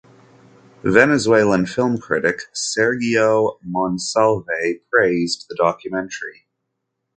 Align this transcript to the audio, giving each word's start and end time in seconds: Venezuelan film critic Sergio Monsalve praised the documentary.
Venezuelan 0.83 1.67
film 1.67 1.99
critic 1.99 2.51
Sergio 2.55 3.59
Monsalve 3.63 4.79
praised 4.89 5.45
the 5.47 5.53
documentary. 5.55 6.47